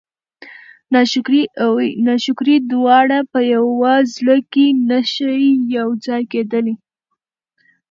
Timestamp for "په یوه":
3.31-3.93